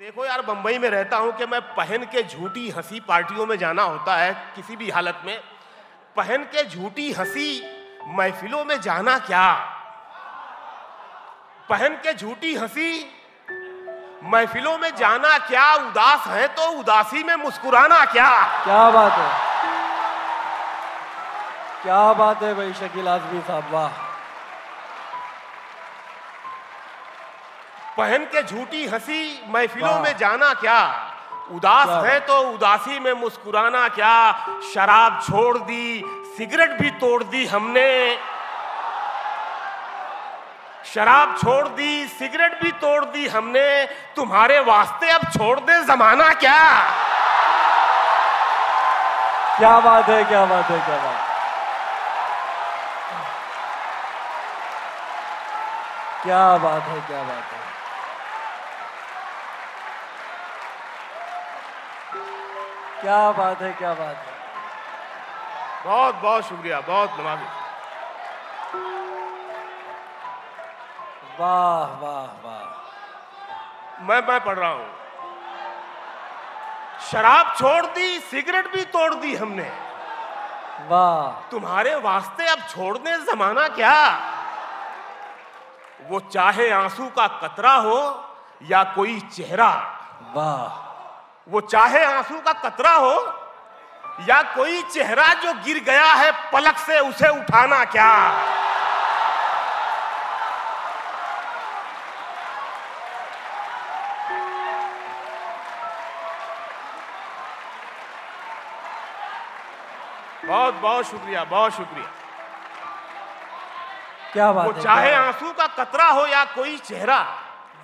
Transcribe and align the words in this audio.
देखो 0.00 0.24
यार, 0.26 0.42
बंबई 0.42 0.78
में 0.78 0.90
रहता 0.90 1.16
हूँ 1.16 1.32
कि 1.32 1.46
मैं 1.46 1.60
पहन 1.60 2.04
के 2.04 2.22
झूठी 2.22 2.70
हँसी 2.70 3.00
पार्टियों 3.00 3.46
में 3.46 3.58
जाना 3.58 3.82
होता 3.82 4.16
है 4.16 4.32
किसी 4.56 4.76
भी 4.76 4.90
हालत 4.90 5.22
में। 5.24 5.40
पहन 6.16 6.42
के 6.44 6.64
झूठी 6.64 7.12
हँसी 7.12 7.62
महफिलों 8.08 8.64
में 8.64 8.80
जाना 8.80 9.18
क्या? 9.18 9.54
पहन 11.68 11.88
के 11.88 12.12
झूठी 12.12 12.54
हँसी 12.54 13.10
महफिलों 14.22 14.78
में 14.78 14.96
जाना 14.96 15.38
क्या? 15.38 15.74
उदास 15.74 16.26
है 16.26 16.48
तो 16.48 16.70
उदासी 16.70 17.22
में 17.22 17.36
मुस्कुराना 17.36 18.04
क्या? 18.04 18.62
क्या 18.64 18.90
बात 18.90 19.12
है। 19.12 19.30
क्या 21.82 22.12
बात 22.12 22.42
है 22.42 22.54
भाई 22.54 22.72
शकील 22.72 23.08
आजमी 23.08 23.40
साहब, 23.40 23.72
वाह। 23.72 24.05
पहन 27.98 28.24
के 28.24 28.42
झूठी 28.42 28.86
हँसी 28.86 29.42
महफिलों 29.48 29.98
में 30.00 30.16
जाना 30.18 30.52
क्या? 30.54 30.80
उदास 31.52 31.88
है 32.04 32.18
तो 32.20 32.38
उदासी 32.52 32.98
में 33.00 33.12
मुस्कुराना 33.12 33.88
क्या? 33.88 34.14
शराब 34.74 35.20
छोड़ 35.22 35.58
दी 35.58 36.02
सिगरेट 36.36 36.70
भी 36.80 36.90
तोड़ 37.00 37.22
दी 37.24 37.46
हमने। 37.46 38.16
शराब 40.94 41.36
छोड़ 41.36 41.68
दी 41.68 42.06
सिगरेट 42.08 42.60
भी 42.62 42.70
तोड़ 42.82 43.04
दी 43.04 43.26
हमने। 43.26 43.68
तुम्हारे 44.16 44.58
वास्ते 44.60 45.10
अब 45.10 45.22
छोड़ 45.28 45.58
दे 45.60 45.82
जमाना 45.84 46.32
क्या? 46.34 46.62
क्या 49.58 49.78
बात 49.80 50.08
है 50.08 50.22
क्या 50.24 50.44
बात 50.44 50.70
है 50.70 50.78
क्या 50.86 50.96
बात। 50.96 51.24
क्या 56.22 56.56
बात 56.58 56.82
है 56.82 57.00
क्या 57.00 57.22
बात 57.22 57.52
है। 57.52 57.65
क्या 63.00 63.32
बात 63.32 63.62
है 63.62 63.72
क्या 63.72 63.94
बात 63.94 64.16
है। 64.16 64.34
बहुत 65.84 66.14
बहुत 66.14 66.44
शुक्रिया 66.48 66.80
बहुत 66.80 67.10
नवाजी 67.20 67.44
वाह 71.40 71.84
वाह 72.00 72.24
वाह। 72.44 74.02
मैं 74.02 74.20
मैं 74.28 74.44
पढ़ 74.44 74.58
रहा 74.58 74.70
हूँ। 74.70 74.88
शराब 77.10 77.54
छोड़ 77.58 77.86
दी 77.86 78.18
सिगरेट 78.20 78.72
भी 78.72 78.84
तोड़ 78.84 79.14
दी 79.14 79.34
हमने। 79.36 79.70
वाह। 80.88 81.50
तुम्हारे 81.50 81.94
वास्ते 81.94 82.46
अब 82.46 82.58
छोड़ने 82.58 83.18
जमाना 83.18 83.68
क्या? 83.68 83.96
वो 86.08 86.20
चाहे 86.20 86.70
आँसू 86.70 87.08
का 87.08 87.26
कतरा 87.26 87.74
हो 87.74 88.00
या 88.62 88.82
कोई 88.84 89.20
चेहरा। 89.20 89.70
वाह। 90.34 90.85
वो 91.46 91.60
चाहे 91.60 92.04
आँसू 92.04 92.40
का 92.46 92.52
कतरा 92.64 92.94
हो 92.94 93.14
या 94.28 94.40
कोई 94.54 94.82
चेहरा 94.92 95.32
जो 95.42 95.52
गिर 95.64 95.82
गया 95.84 96.12
है 96.20 96.30
पलक 96.52 96.78
से 96.86 96.98
उसे 97.08 97.28
उठाना 97.38 97.84
क्या? 97.94 98.10
बहुत 110.46 110.74
बहुत 110.82 111.06
शुक्रिया 111.10 111.44
बहुत 111.44 111.72
शुक्रिया। 111.76 112.10
क्या 114.32 114.50
बात 114.52 114.66
वो 114.66 114.72
है 114.72 114.82
चाहे 114.82 115.14
आँसू 115.14 115.52
का 115.58 115.66
कतरा 115.78 116.06
हो 116.10 116.26
या 116.26 116.44
कोई 116.54 116.76
चेहरा 116.88 117.18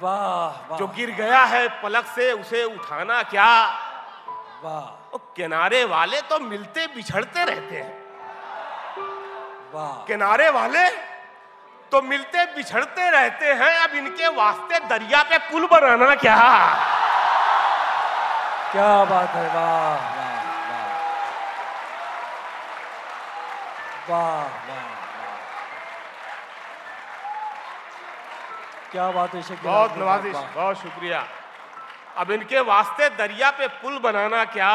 वाह 0.02 0.76
जो 0.78 0.86
गिर 0.96 1.10
गया 1.14 1.42
है 1.52 1.66
पलक 1.82 2.06
से 2.14 2.32
उसे 2.32 2.64
उठाना 2.64 3.22
क्या? 3.32 3.50
वाह। 4.64 5.16
किनारे 5.36 5.84
वाले 5.84 6.20
तो 6.30 6.38
मिलते 6.40 6.86
बिछड़ते 6.94 7.44
रहते 7.44 7.76
हैं। 7.76 8.00
वाह। 9.74 9.92
किनारे 10.06 10.48
वाले 10.50 10.88
तो 11.92 12.00
मिलते 12.02 12.44
बिछड़ते 12.54 13.10
रहते 13.10 13.52
हैं 13.60 13.72
अब 13.78 13.94
इनके 13.96 14.28
वास्ते 14.36 14.78
दरिया 14.88 15.22
पे 15.30 15.38
पुल 15.50 15.66
बनाना 15.72 16.14
क्या? 16.24 16.38
क्या 18.72 18.92
बात 19.04 19.34
है 19.34 19.46
वाह 19.54 19.96
वाह। 20.16 20.30
वाह 24.08 24.18
वाह 24.18 24.42
वाह 24.68 24.68
वाह 24.68 24.90
क्या 28.92 29.10
बात 29.10 29.34
है 29.34 29.42
बहुत 29.64 29.96
नवाजिश 29.98 30.36
बहुत 30.54 30.76
शुक्रिया। 30.76 31.24
अब 32.16 32.30
इनके 32.30 32.60
वास्ते 32.60 33.08
दरिया 33.08 33.50
पे 33.50 33.66
पुल 33.80 33.98
बनाना 33.98 34.44
क्या? 34.44 34.72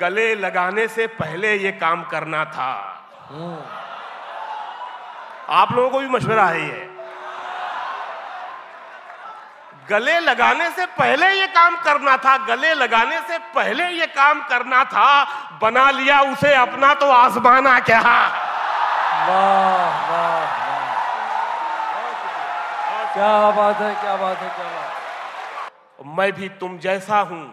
गले 0.00 0.34
लगाने 0.34 0.86
से 0.88 1.06
पहले 1.20 1.54
ये 1.54 1.72
काम 1.72 2.02
करना 2.04 2.44
था। 2.44 2.72
हम्म, 3.30 3.58
आप 5.54 5.72
लोगों 5.72 5.90
को 5.90 5.98
भी 5.98 6.08
मशवरा 6.08 6.46
है 6.46 6.62
ये। 6.62 6.90
गले 9.90 10.18
लगाने 10.20 10.70
से 10.70 10.86
पहले 10.98 11.26
ये 11.32 11.46
काम 11.46 11.76
करना 11.76 12.16
था 12.16 12.36
गले 12.46 12.74
लगाने 12.74 13.20
से 13.28 13.38
पहले 13.54 13.88
ये 13.90 14.06
काम 14.16 14.40
करना 14.48 14.84
था। 14.84 15.08
बना 15.62 15.90
लिया 15.90 16.20
उसे 16.32 16.54
अपना 16.56 16.94
तो 16.94 17.10
आजमाना 17.12 17.78
क्या? 17.80 18.00
वाह 19.28 20.10
वाह। 20.10 20.65
क्या 23.16 23.50
बात 23.50 23.76
है 23.80 23.94
क्या 24.00 24.16
बात 24.16 24.38
है 24.38 24.48
क्या 24.56 24.64
बात 24.70 26.06
मैं 26.16 26.32
भी 26.32 26.48
तुम 26.60 26.76
जैसा 26.78 27.20
हूँ 27.30 27.44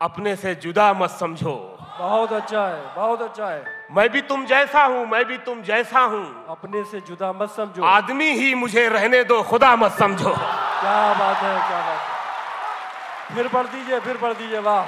अपने 0.00 0.34
से 0.36 0.54
जुदा 0.56 0.92
मत 0.92 1.10
समझो। 1.10 1.52
बहुत 1.98 2.32
अच्छा 2.32 2.66
है 2.66 2.80
बहुत 2.96 3.22
अच्छा 3.22 3.48
है। 3.48 3.64
मैं 3.92 4.08
भी 4.10 4.20
तुम 4.30 4.44
जैसा 4.46 4.84
हूँ 4.84 5.04
मैं 5.06 5.24
भी 5.24 5.36
तुम 5.46 5.62
जैसा 5.62 6.00
हूँ। 6.12 6.24
अपने 6.50 6.84
से 6.84 7.00
जुदा 7.00 7.32
मत 7.32 7.50
समझो। 7.50 7.84
आदमी 7.84 8.30
ही 8.32 8.54
मुझे 8.54 8.88
रहने 8.88 9.22
दो 9.24 9.42
खुदा 9.42 9.74
मत 9.76 9.92
समझो। 9.98 10.34
क्या 10.34 10.98
बात 11.14 11.36
है 11.36 11.54
क्या 11.68 11.80
बात 11.86 12.00
है। 12.00 13.34
फिर 13.34 13.48
पढ़ 13.48 13.66
दीजिए 13.66 14.00
फिर 14.00 14.16
पढ़ 14.16 14.32
दीजिए 14.32 14.58
वाह। 14.60 14.84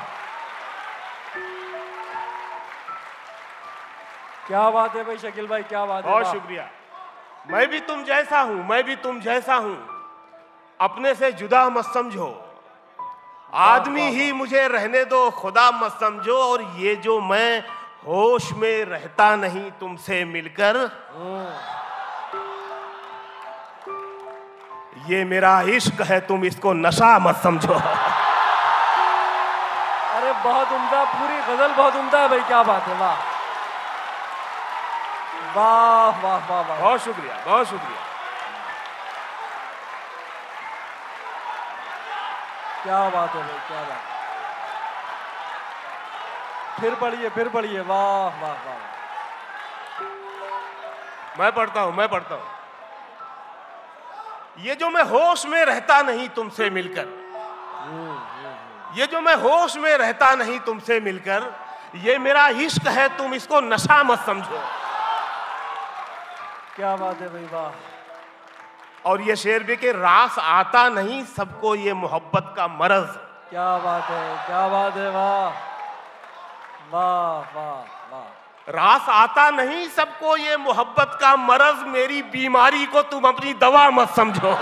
क्या 4.47 4.69
बात 4.71 4.97
है 4.97 5.05
भाई 5.05 5.19
शकील 5.19 5.47
भाई 5.47 5.63
क्या 5.65 5.85
बात 5.85 6.05
है 6.05 6.11
बहुत 6.11 6.33
शुक्रिया। 6.33 6.69
मैं 7.51 7.69
भी 7.69 7.81
तुम 7.81 8.05
जैसा 8.05 8.41
हूँ, 8.41 8.69
मैं 8.69 8.85
भी 8.85 8.97
तुम 8.97 9.21
जैसा 9.21 9.55
हूँ। 9.55 9.89
अपने 10.81 11.15
से 11.15 11.33
जुदा 11.33 11.71
मत 11.71 11.85
समझो। 11.85 12.45
आदमी 13.55 14.03
ही 14.03 14.33
मुझे 14.33 14.69
रहने 14.69 15.05
दो, 15.05 15.31
खुदा 15.31 15.71
मत 15.71 15.97
समझो। 16.01 16.39
और 16.39 16.75
ये 16.77 16.97
जो 16.97 17.21
मैं 17.21 17.65
होश 18.07 18.53
में 18.53 18.85
रहता 18.85 19.37
नहीं, 19.37 19.71
तुमसे 19.71 20.25
मिलकर, 20.25 20.91
ये 25.07 25.25
मेरा 25.25 25.61
इश्क 25.61 26.03
है, 26.03 26.21
तुम 26.21 26.45
इसको 26.45 26.73
नशा 26.73 27.19
मत 27.19 27.37
समझो। 27.37 27.69
अरे, 27.69 30.33
बहुत 30.33 30.73
उम्दा, 30.73 31.05
पूरी 31.05 31.37
गज़ल 31.37 31.75
बहुत 31.75 31.97
उम्दा 31.97 32.21
है 32.21 32.29
भाई, 32.29 32.41
क्या 32.41 32.63
बात 32.63 32.83
है, 32.83 32.99
वाह। 32.99 33.32
वाह 35.57 36.23
वाह 36.23 36.39
वाह 36.49 36.61
वाह। 36.61 36.79
बहुत 36.81 37.01
शुक्रिया 37.05 37.37
बहुत 37.47 37.67
शुक्रिया। 37.69 38.01
क्या 42.85 43.09
बात 43.11 43.35
है 43.35 43.43
भाई 43.43 43.59
क्या 43.69 43.83
बात 43.83 44.01
फिर 46.81 46.95
पढ़िए 47.01 47.29
फिर 47.31 47.49
पढ़िए। 47.49 47.81
वाह 47.81 48.41
वाह 48.43 48.53
वाह। 48.67 48.91
मैं 51.39 51.51
पढ़ता 51.55 51.81
हूँ 51.81 51.93
मैं 51.97 52.09
पढ़ता 52.09 52.35
हूँ। 52.35 52.49
ये 54.59 54.75
जो 54.75 54.89
मैं 54.91 55.03
होश 55.11 55.45
में 55.47 55.65
रहता 55.65 56.01
नहीं 56.03 56.29
तुमसे 56.31 56.71
मिलकर 56.71 57.07
ये 58.97 59.07
जो 59.07 59.21
मैं 59.21 59.35
होश 59.43 59.77
में 59.77 59.97
रहता 59.99 60.35
नहीं 60.35 60.59
तुमसे 60.61 60.99
मिलकर 61.01 61.53
ये 61.99 62.19
मेरा 62.19 62.47
इश्क 62.65 62.87
है 62.89 63.09
तुम 63.17 63.35
इसको 63.35 63.61
नशा 63.63 64.03
मत 64.03 64.19
समझो। 64.27 64.61
क्या 66.77 66.95
बात 66.97 67.21
है 67.21 67.29
भाई 67.29 67.45
वाह। 67.53 69.11
और 69.11 69.21
ये 69.23 69.35
शेर 69.37 69.63
भी 69.63 69.77
के 69.77 69.91
रास 69.93 70.39
आता 70.39 70.89
नहीं 70.89 71.25
सबको 71.27 71.75
ये 71.75 71.93
मोहब्बत 71.95 72.55
का 72.57 72.67
मरज। 72.69 73.09
क्या 73.51 73.67
बात 73.79 74.03
है 74.03 74.47
क्या 74.47 74.69
बात 74.69 74.97
है 74.97 75.11
वाह। 75.11 75.49
वाह 76.93 77.57
वाह 77.57 78.13
वाह। 78.13 78.73
रास 78.73 79.09
आता 79.09 79.49
नहीं 79.51 79.89
सबको 79.89 80.37
ये 80.37 80.57
मोहब्बत 80.57 81.19
का 81.21 81.35
मरज। 81.37 81.85
मेरी 81.89 82.23
बीमारी 82.33 82.87
को 82.87 83.03
तुम 83.03 83.29
अपनी 83.29 83.53
दवा 83.55 83.91
मत 83.91 84.15
समझो। 84.17 84.55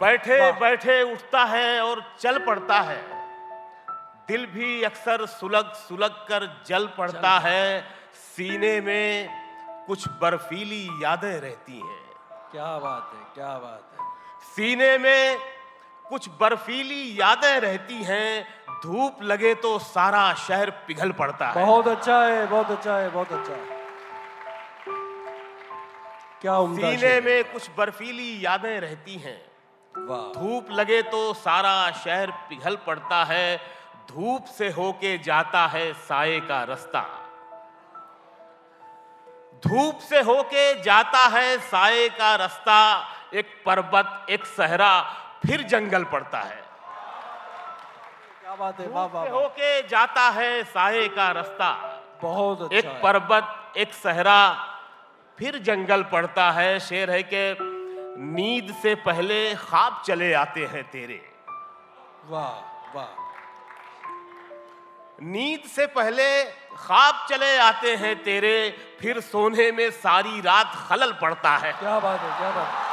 बैठे 0.00 0.52
बैठे 0.60 1.02
उठता 1.02 1.44
है 1.44 1.80
और 1.80 2.04
चल 2.20 2.38
पड़ता 2.38 2.80
है। 2.80 3.00
दिल 4.28 4.44
भी 4.46 4.82
अक्सर 4.82 5.24
सुलग 5.26 5.72
सुलग 5.78 6.24
कर 6.28 6.46
जल 6.66 6.86
पड़ता 6.98 7.38
है। 7.38 7.80
सीने 8.26 8.80
में 8.80 9.28
कुछ 9.86 10.08
बर्फीली 10.20 10.86
यादें 11.02 11.40
रहती 11.40 11.78
हैं। 11.78 12.00
क्या 12.52 12.78
बात 12.78 13.10
है 13.14 13.20
क्या 13.34 13.58
बात 13.58 13.90
है। 13.92 14.06
सीने 14.46 14.96
में 14.98 15.38
कुछ 16.04 16.28
बर्फीली 16.40 17.20
यादें 17.20 17.60
रहती 17.60 18.02
हैं। 18.02 18.44
धूप 18.82 19.22
लगे 19.22 19.54
तो 19.54 19.78
सारा 19.78 20.32
शहर 20.38 20.70
पिघल 20.86 21.12
पड़ता 21.12 21.48
है। 21.48 21.64
बहुत 21.64 21.88
अच्छा 21.88 22.22
है 22.24 22.46
बहुत 22.46 22.70
अच्छा 22.70 22.96
है 22.96 23.10
बहुत 23.10 23.32
अच्छा 23.32 23.52
है। 23.52 23.80
क्या 26.42 26.56
सीने 26.76 27.20
में 27.20 27.52
कुछ 27.52 27.68
बर्फीली 27.76 28.44
यादें 28.44 28.80
रहती 28.80 29.16
हैं। 29.16 29.38
धूप 30.34 30.70
लगे 30.70 31.02
तो 31.02 31.32
सारा 31.34 31.90
शहर 32.04 32.30
पिघल 32.48 32.76
पड़ता 32.86 33.22
है। 33.24 33.60
धूप 34.10 34.44
से 34.44 34.68
होके 34.68 35.18
जाता 35.18 35.66
है 35.66 35.92
साए 35.92 36.40
का 36.40 36.62
रास्ता। 36.64 37.00
धूप 39.66 39.98
से 39.98 40.20
होके 40.20 40.82
जाता 40.82 41.26
है 41.28 41.58
साए 41.58 42.08
का 42.08 42.34
रास्ता 42.34 42.78
एक 43.34 43.62
पर्वत 43.66 44.26
एक 44.30 44.44
सहरा 44.46 45.00
फिर 45.46 45.62
जंगल 45.62 46.04
पड़ता 46.04 46.40
है। 46.40 46.60
क्या 48.42 48.54
बात 48.54 48.80
है 48.80 48.86
से 49.24 49.30
होके 49.30 49.88
जाता 49.88 50.28
है 50.30 50.64
साए 50.64 51.08
का 51.08 51.30
रास्ता। 51.30 51.70
बहुत 52.22 52.62
अच्छा 52.62 52.78
एक। 52.78 53.02
पर्वत 53.02 53.72
एक 53.76 53.92
सहरा 53.94 54.40
फिर 55.38 55.58
जंगल 55.58 56.02
पड़ता 56.02 56.50
है। 56.50 56.78
शेर 56.80 57.10
है 57.10 57.22
कि 57.22 57.56
नींद 58.18 58.74
से 58.82 58.94
पहले 58.94 59.54
ख्वाब 59.54 60.02
चले 60.06 60.32
आते 60.34 60.66
हैं 60.66 60.84
तेरे। 60.90 61.20
वाह 62.24 62.96
वाह। 62.96 63.31
नींद 65.18 65.68
से 65.68 65.86
पहले 65.86 66.44
ख्वाब 66.76 67.26
चले 67.30 67.56
आते 67.58 67.94
हैं 67.96 68.22
तेरे 68.22 68.54
फिर 69.00 69.20
सोने 69.20 69.70
में 69.72 69.90
सारी 69.90 70.40
रात 70.40 70.72
खलल 70.88 71.12
पड़ता 71.12 71.56
है। 71.56 71.72
क्या 71.72 71.98
बात 72.00 72.20
है 72.20 72.38
क्या 72.38 72.50
बात 72.50 72.66
है। 72.66 72.90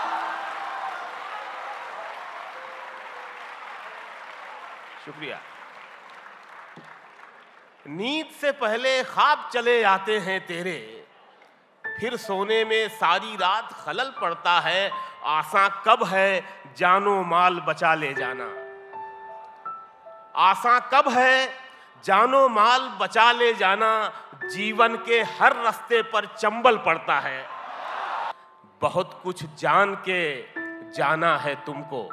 शुक्रिया। 5.05 5.39
नींद 7.87 8.29
से 8.41 8.51
पहले 8.51 9.03
ख्वाब 9.03 9.49
चले 9.53 9.83
आते 9.83 10.17
हैं 10.19 10.45
तेरे 10.45 11.05
फिर 11.83 12.15
सोने 12.17 12.63
में 12.65 12.89
सारी 12.89 13.35
रात 13.35 13.73
खलल 13.85 14.11
पड़ता 14.21 14.59
है। 14.59 14.91
आसा 15.23 15.67
कब 15.87 16.03
है 16.03 16.43
जानो 16.77 17.23
माल 17.23 17.59
बचा 17.59 17.93
ले 17.95 18.13
जाना। 18.13 18.45
आसा 20.41 20.79
कब 20.93 21.09
है 21.09 21.58
जानो 22.03 22.49
माल 22.49 22.89
बचा 23.01 23.31
ले 23.31 23.53
जाना 23.53 24.11
जीवन 24.45 24.95
के 24.95 25.21
हर 25.21 25.55
रास्ते 25.55 26.01
पर 26.01 26.25
चंबल 26.25 26.77
पड़ता 26.77 27.19
है। 27.19 27.45
बहुत 28.81 29.19
कुछ 29.23 29.43
जान 29.59 29.95
के 29.95 30.41
जाना 30.91 31.37
है 31.37 31.55
तुमको। 31.65 32.09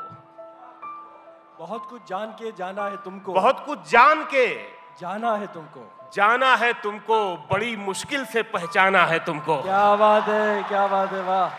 बहुत 1.59 1.87
कुछ 1.91 2.09
जान 2.09 2.27
के 2.27 2.53
जाना 2.53 2.85
है 2.85 2.97
तुमको। 2.97 3.33
बहुत 3.33 3.65
कुछ 3.67 3.91
जान 3.91 4.25
के 4.25 4.57
जाना 5.01 5.37
है 5.37 5.47
तुमको। 5.47 6.11
जाना 6.15 6.55
है 6.57 6.73
तुमको 6.73 7.37
बड़ी 7.37 7.77
मुश्किल 7.77 8.25
से 8.25 8.43
पहचाना 8.43 9.05
है 9.07 9.19
तुमको। 9.25 9.63
क्या 9.63 9.97
बात 9.97 10.29
है 10.29 10.63
क्या 10.63 10.87
बात 10.87 11.13
है 11.13 11.23
वाह। 11.23 11.51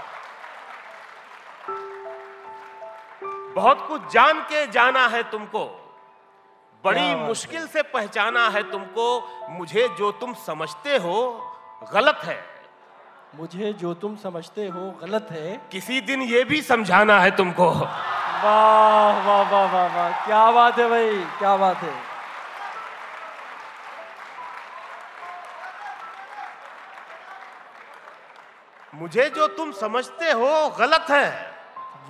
बहुत 3.55 3.87
कुछ 3.87 4.01
जान 4.11 4.41
के 4.41 4.67
जाना 4.67 5.07
है 5.07 5.23
तुमको। 5.23 5.86
बड़ी 6.87 7.15
मुश्किल 7.15 7.67
से 7.67 7.81
पहचाना 7.93 8.47
है 8.49 8.61
तुमको 8.71 9.07
मुझे 9.49 9.87
जो 9.97 10.11
तुम 10.19 10.33
समझते 10.45 10.97
हो 10.97 11.17
गलत 11.93 12.21
है। 12.23 12.37
मुझे 13.35 13.71
जो 13.73 13.93
तुम 13.93 14.15
समझते 14.15 14.67
हो 14.67 14.91
गलत 15.01 15.27
है। 15.31 15.55
किसी 15.71 16.01
दिन 16.01 16.21
ये 16.21 16.43
भी 16.43 16.61
समझाना 16.61 17.19
है 17.19 17.31
तुमको। 17.35 17.69
वाह 17.69 19.25
वाह 19.25 19.41
वाह 19.51 19.65
वाह 19.73 19.87
वाह 19.95 20.25
क्या 20.25 20.49
बात 20.51 20.79
है 20.79 20.89
भाई 20.89 21.17
क्या 21.39 21.55
बात 21.57 21.77
है। 21.77 21.93
मुझे 28.93 29.29
जो 29.29 29.47
तुम 29.47 29.71
समझते 29.71 30.31
हो 30.31 30.69
गलत 30.79 31.05
है। 31.09 31.27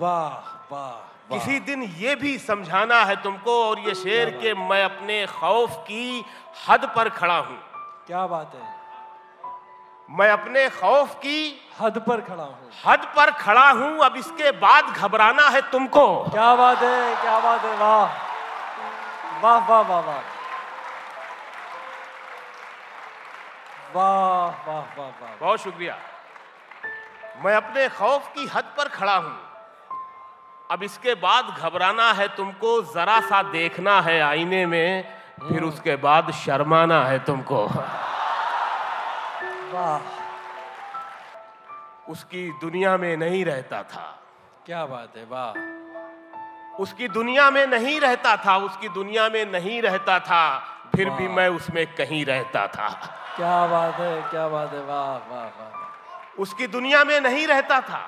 वाह 0.00 0.28
वाह 0.72 0.74
वाह। 0.74 1.07
किसी 1.30 1.58
दिन 1.60 1.82
ये 1.98 2.14
भी 2.16 2.38
समझाना 2.38 3.02
है 3.04 3.14
तुमको 3.22 3.52
और 3.64 3.78
ये 3.78 3.94
शेर 3.94 4.30
के 4.40 4.52
मैं 4.54 4.82
अपने 4.84 5.26
खौफ 5.26 5.76
की 5.86 6.24
हद 6.68 6.84
पर 6.96 7.08
खड़ा 7.08 7.38
हूँ। 7.38 7.58
क्या 8.06 8.26
बात 8.26 8.54
है। 8.54 8.76
मैं 10.08 10.28
अपने 10.30 10.68
खौफ 10.70 11.14
की 11.14 11.40
हद 11.80 11.98
पर 12.06 12.20
खड़ा 12.20 12.42
हूँ। 12.42 12.70
हद 12.86 13.04
पर 13.16 13.30
खड़ा 13.30 13.68
हूँ 13.70 13.98
अब 14.04 14.16
इसके 14.16 14.50
बाद 14.60 14.84
घबराना 14.84 15.48
है 15.48 15.60
तुमको। 15.70 16.06
क्या 16.30 16.54
बात 16.56 16.82
है 16.82 17.14
क्या 17.22 17.38
बात 17.40 17.64
है 17.64 17.76
वाह। 17.76 18.06
वाह 19.42 19.68
वाह 19.68 19.80
वाह 19.80 20.00
वाह। 20.00 20.22
वाह 23.94 24.46
वाह 24.68 24.80
वाह 24.96 25.08
वाह। 25.20 25.36
बहुत 25.40 25.60
शुक्रिया। 25.60 25.98
मैं 27.44 27.54
अपने 27.54 27.88
खौफ 27.88 28.32
की 28.34 28.46
हद 28.46 28.72
पर 28.78 28.88
खड़ा 28.88 29.16
हूँ। 29.16 29.36
अब 30.70 30.82
इसके 30.82 31.14
बाद 31.14 31.44
घबराना 31.58 32.12
है 32.12 32.28
तुमको 32.36 32.82
जरा 32.82 33.20
सा 33.20 33.42
देखना 33.42 34.00
है 34.00 34.20
आईने 34.20 34.66
में 34.66 35.18
फिर 35.48 35.62
उसके 35.62 35.96
बाद 35.96 36.30
शर्माना 36.30 37.04
है 37.04 37.18
तुमको। 37.24 37.66
वाह। 39.72 40.00
उसकी 42.10 42.50
दुनिया 42.60 42.96
में 42.96 43.16
नहीं 43.16 43.44
रहता 43.44 43.82
था। 43.82 44.22
क्या 44.66 44.86
बात 44.86 45.16
है 45.16 45.24
वाह। 45.24 45.52
उसकी 46.82 47.08
दुनिया 47.08 47.50
में 47.50 47.66
नहीं 47.66 48.00
रहता 48.00 48.36
था 48.36 48.56
उसकी 48.56 48.88
दुनिया 48.88 49.28
में 49.28 49.44
नहीं 49.46 49.82
रहता 49.82 50.20
था 50.20 50.58
फिर 50.96 51.10
भी 51.10 51.28
मैं 51.28 51.48
उसमें 51.48 51.86
कहीं 51.94 52.24
रहता 52.24 52.66
था। 52.66 52.88
क्या 53.36 53.66
बात 53.66 53.94
है 53.94 54.22
क्या 54.30 54.48
बात 54.48 54.72
है 54.72 54.80
वाह 54.80 55.10
वाह 55.30 55.44
वाह। 55.44 56.40
उसकी 56.40 56.66
दुनिया 56.66 57.04
में 57.04 57.20
नहीं 57.20 57.46
रहता 57.46 57.80
था। 57.80 58.00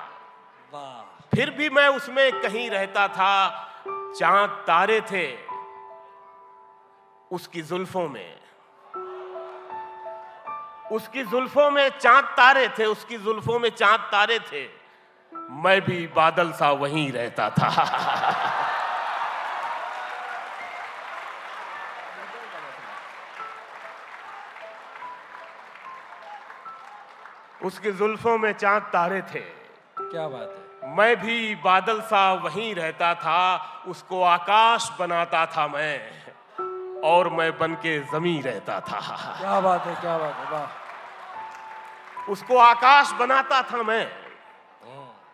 वाह। 0.73 1.10
फिर 1.35 1.49
भी 1.49 1.69
मैं 1.69 1.87
उसमें 1.87 2.41
कहीं 2.41 2.69
रहता 2.69 3.07
था, 3.07 3.67
चाँद 4.19 4.49
तारे 4.49 5.01
थे 5.01 5.37
उसकी 7.31 7.61
जुल्फों 7.61 8.09
में। 8.09 8.41
उसकी 10.91 11.23
जुल्फों 11.23 11.71
में 11.71 11.89
चाँद 11.89 12.25
तारे 12.25 12.67
थे, 12.67 12.85
उसकी 12.85 13.17
जुल्फों 13.17 13.59
में 13.59 13.69
चाँद 13.69 13.99
तारे 13.99 14.39
थे। 14.39 14.69
मैं 15.33 15.81
भी 15.81 16.07
बादल 16.07 16.51
सा 16.51 16.71
वहीं 16.71 17.11
रहता 17.11 17.49
था। 17.49 17.69
उसकी 27.63 27.91
जुल्फों 27.91 28.37
में 28.37 28.51
चाँद 28.53 28.83
तारे 28.83 29.21
थे। 29.21 29.41
क्या 29.99 30.27
बात 30.27 30.55
है। 30.57 30.70
मैं 30.97 31.15
भी 31.21 31.55
बादल 31.55 31.99
सा 32.01 32.33
वहीं 32.33 32.73
रहता 32.75 33.13
था 33.15 33.39
उसको 33.87 34.21
आकाश 34.23 34.89
बनाता 34.99 35.45
था 35.45 35.67
मैं 35.67 35.99
और 37.01 37.29
मैं 37.29 37.51
बन 37.57 37.73
के 37.75 37.99
जमी 37.99 38.41
रहता 38.41 38.79
था। 38.79 38.99
क्या 39.39 39.59
बात 39.59 39.85
है 39.85 39.95
क्या 40.01 40.17
बात 40.17 40.35
है 40.35 40.51
वाह। 40.51 42.31
उसको 42.31 42.57
आकाश 42.57 43.11
बनाता 43.11 43.61
था 43.61 43.83
मैं 43.83 44.05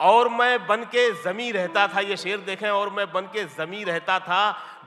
और 0.01 0.29
मैं 0.29 0.67
बन 0.67 0.83
के 0.83 1.09
जमी 1.23 1.51
रहता 1.51 1.87
था 1.87 1.99
ये 1.99 2.17
शेर 2.17 2.37
देखें 2.37 2.69
और 2.69 2.89
मैं 2.89 3.11
बन 3.11 3.21
के 3.21 3.43
जमी 3.57 3.83
रहता 3.83 4.19
था 4.19 4.41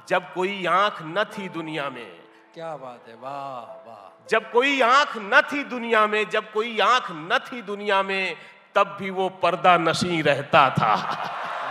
जब 0.09 0.33
कोई 0.35 0.67
आँख 0.67 1.03
न 1.03 1.25
थी 1.33 1.49
दुनिया 1.49 1.89
में। 1.91 2.07
क्या 2.55 2.77
बात 2.77 3.09
है 3.09 3.15
वाह 3.15 3.89
वाह। 3.89 4.27
जब 4.31 4.51
कोई 4.51 4.81
आँख 4.81 5.17
न 5.17 5.41
थी 5.53 5.65
दुनिया 5.65 6.07
में 6.07 6.29
जब 6.31 6.53
कोई 6.53 6.79
आँख 6.79 7.11
न 7.11 7.39
थी 7.53 7.63
दुनिया 7.63 8.03
में 8.03 8.37
तब 8.75 8.97
भी 8.99 9.11
वो 9.11 9.29
पर्दा 9.43 9.77
नशी 9.79 10.21
रहता 10.23 10.69
था। 10.71 10.95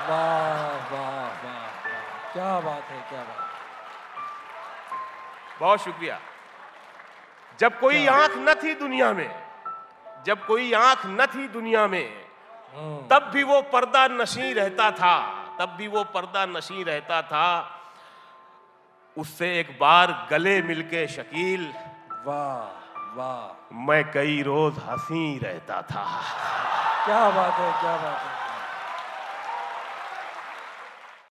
वाह 0.10 0.94
वाह 0.94 1.28
वाह 1.44 2.34
क्या 2.34 2.60
बात 2.60 2.90
है 2.92 3.02
क्या 3.10 3.20
बात 3.20 3.48
बहुत 5.60 5.84
शुक्रिया। 5.84 6.20
जब 7.60 7.80
कोई 7.80 8.06
आँख 8.08 8.36
न 8.38 8.54
थी 8.64 8.74
दुनिया 8.76 9.12
में 9.14 9.30
जब 10.26 10.46
कोई 10.46 10.72
आँख 10.74 11.06
न 11.06 11.26
थी 11.26 11.48
दुनिया 11.48 11.88
में 11.88 12.06
हम्म, 12.76 12.98
तब 13.08 13.30
भी 13.34 13.44
वो 13.44 13.62
पर्दा 13.74 14.08
नशी 14.08 14.54
रहता 14.54 14.92
था 14.92 15.16
तब 15.60 15.76
भी 15.78 15.88
वो 15.88 16.04
पर्दा 16.14 16.46
नशी 16.46 16.84
रहता 16.84 17.22
था। 17.22 17.48
उससे 19.18 19.48
एक 19.60 19.78
बार 19.80 20.28
गले 20.32 20.62
मिलके 20.62 21.08
शकील 21.08 21.68
वाह 22.26 23.16
वाह। 23.18 23.76
मैं 23.86 24.04
कई 24.12 24.42
रोज 24.44 24.74
हँसी 24.88 25.38
रहता 25.44 25.82
था। 25.82 26.06
क्या 27.06 27.30
बात 27.32 27.60
है 27.60 27.72
क्या 27.74 27.98
बात 27.98 28.26
है। 28.26 28.29